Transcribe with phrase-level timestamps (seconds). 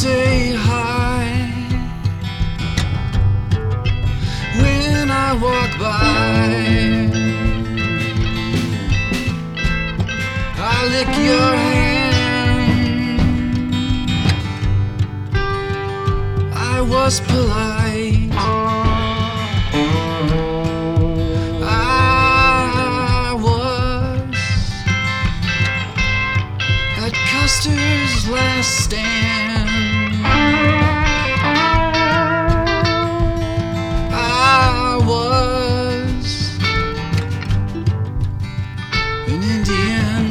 [0.00, 1.26] say hi
[4.62, 6.46] when I walk by.
[10.72, 12.12] I lick your hand.
[16.54, 18.30] I was polite.
[21.62, 24.34] I was
[27.04, 29.59] at Custer's last stand.
[39.30, 40.29] Indian.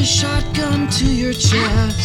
[0.00, 2.00] The shotgun to your chest?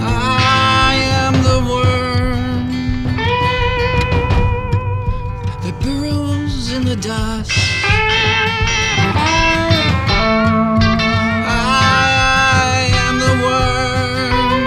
[0.00, 0.94] I
[1.24, 2.68] am the worm
[5.62, 7.50] that burrows in the dust.
[11.48, 14.62] I am the worm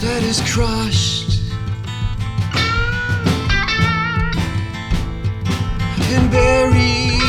[0.00, 1.23] that is crushed
[6.10, 7.20] and buried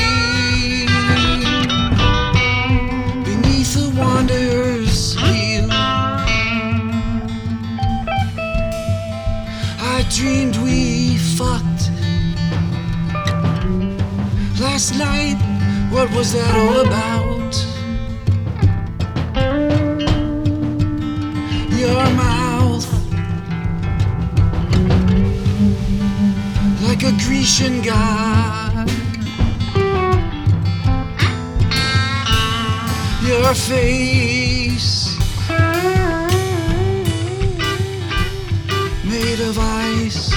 [3.23, 5.67] beneath the wanderer's heel.
[9.79, 11.89] I dreamed we fucked
[14.59, 15.37] last night.
[15.91, 17.53] What was that all about?
[21.71, 22.89] Your mouth
[26.87, 28.64] like a Grecian god.
[33.35, 35.17] Your face
[39.03, 40.31] made of ice.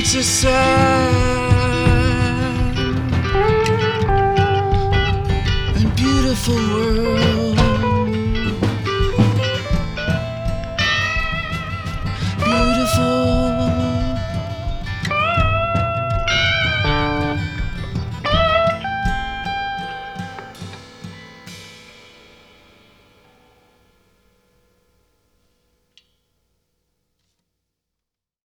[0.00, 0.48] It's a sad
[5.74, 7.27] and beautiful world.